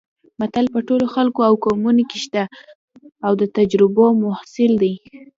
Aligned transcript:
متل 0.39 0.65
په 0.73 0.79
ټولو 0.87 1.05
خلکو 1.15 1.39
او 1.49 1.53
قومونو 1.65 2.03
کې 2.09 2.17
شته 2.25 2.43
او 3.25 3.31
د 3.41 3.43
تجربو 3.57 4.05
محصول 4.23 4.71
دی 4.81 4.93